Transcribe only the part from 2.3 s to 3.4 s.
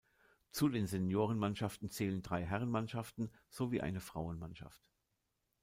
Herrenmannschaften